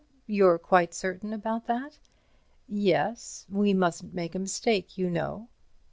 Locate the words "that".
1.67-1.99